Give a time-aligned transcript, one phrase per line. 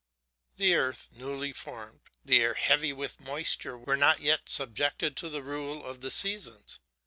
[0.57, 5.43] The earth, newly formed, the air heavy with moisture, were not yet subjected to the
[5.43, 6.79] rule of the seasons.